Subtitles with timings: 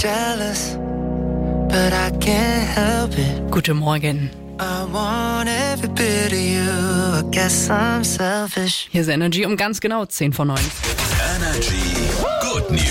[0.00, 0.76] jealous,
[1.68, 3.50] but I can't help it.
[3.50, 4.30] Guten Morgen.
[4.58, 6.70] I want every bit of you.
[7.18, 8.88] I guess I'm selfish.
[8.90, 10.58] Hier ist Energy um ganz genau 10 vor 9.
[11.36, 12.82] Energy Good News.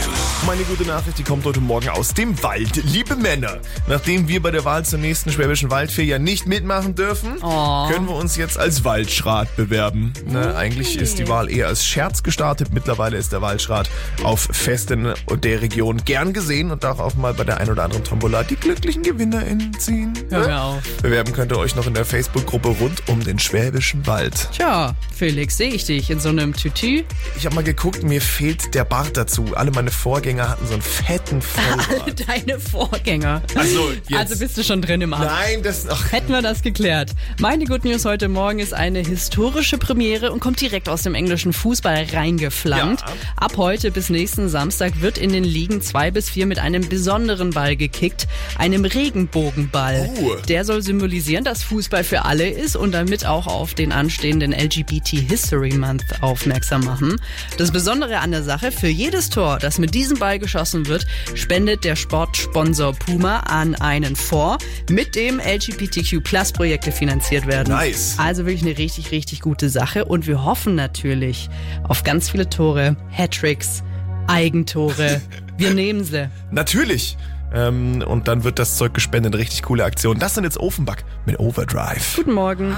[0.47, 2.77] Meine gute Nachricht, die kommt heute Morgen aus dem Wald.
[2.85, 3.57] Liebe Männer,
[3.87, 7.87] nachdem wir bei der Wahl zur nächsten Schwäbischen Waldfee ja nicht mitmachen dürfen, Oh.
[7.91, 10.13] können wir uns jetzt als Waldschrat bewerben.
[10.25, 12.69] Ne, eigentlich ist die Wahl eher als Scherz gestartet.
[12.73, 13.89] Mittlerweile ist der Waldschrat
[14.23, 18.05] auf Festen der Region gern gesehen und darf auch mal bei der ein oder anderen
[18.05, 20.13] Tombola die glücklichen GewinnerInnen ziehen.
[20.29, 20.81] Hör mir auf.
[21.01, 24.49] Bewerben könnt ihr euch noch in der Facebook-Gruppe rund um den Schwäbischen Wald.
[24.53, 27.03] Tja, Felix, sehe ich dich in so einem Tütü.
[27.37, 29.47] Ich habe mal geguckt, mir fehlt der Bart dazu.
[29.55, 32.27] Alle meine Vorgänger hatten so einen fetten Vollbart.
[32.27, 33.41] Deine Vorgänger.
[33.55, 34.19] Also, jetzt.
[34.19, 35.25] Also bist du schon drin im Amt.
[35.25, 35.87] Nein, das.
[35.89, 37.11] Ach, Hätten wir das geklärt.
[37.39, 41.53] Meine Good News heute Morgen ist eine historische Premiere und kommt direkt aus dem englischen
[41.53, 43.01] Fußball reingeflammt.
[43.01, 43.07] Ja.
[43.37, 47.51] Ab heute bis nächsten Samstag wird in den Ligen 2 bis 4 mit einem besonderen
[47.51, 48.27] Ball gekickt,
[48.57, 50.09] einem Regenbogenball.
[50.21, 50.35] Oh.
[50.47, 55.09] Der soll symbolisieren, dass Fußball für alle ist und damit auch auf den anstehenden LGBT
[55.27, 57.19] History Month aufmerksam machen.
[57.57, 61.83] Das Besondere an der Sache, für jedes Tor, das mit diesem Ball geschossen wird, spendet
[61.83, 67.73] der Sportsponsor Puma an einen Fonds, mit dem LGBTQ Plus Projekte finanziert werden.
[67.73, 68.15] Nice.
[68.17, 71.49] Also wirklich eine richtig, richtig gute Sache und wir hoffen natürlich
[71.87, 73.83] auf ganz viele Tore, Hattricks,
[74.27, 75.21] Eigentore.
[75.57, 76.29] Wir nehmen sie.
[76.51, 77.17] natürlich.
[77.53, 79.35] Ähm, und dann wird das Zeug gespendet.
[79.35, 80.19] Richtig coole Aktion.
[80.19, 82.15] Das sind jetzt Ofenbach mit Overdrive.
[82.15, 82.75] Guten Morgen.